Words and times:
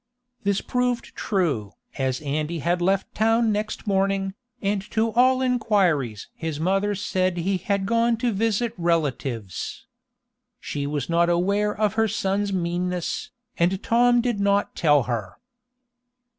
This 0.41 0.61
proved 0.61 1.15
true, 1.15 1.73
as 1.99 2.21
Andy 2.21 2.57
had 2.57 2.81
left 2.81 3.13
town 3.13 3.51
next 3.51 3.85
morning, 3.85 4.33
and 4.59 4.81
to 4.89 5.11
all 5.11 5.43
inquiries 5.43 6.27
his 6.33 6.59
mother 6.59 6.95
said 6.95 7.37
he 7.37 7.57
had 7.57 7.85
gone 7.85 8.17
to 8.17 8.33
visit 8.33 8.73
relatives. 8.79 9.85
She 10.59 10.87
was 10.87 11.07
not 11.07 11.29
aware 11.29 11.79
of 11.79 11.93
her 12.01 12.07
son's 12.07 12.51
meanness, 12.51 13.29
and 13.59 13.83
Tom 13.83 14.21
did 14.21 14.39
not 14.39 14.75
tell 14.75 15.03
her. 15.03 15.37